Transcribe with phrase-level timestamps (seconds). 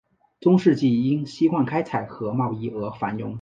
[0.39, 3.29] 中世纪因锡矿开采和贸易而繁荣。